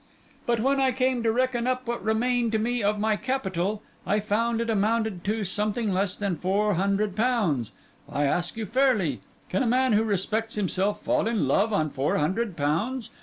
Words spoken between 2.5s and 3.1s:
to me of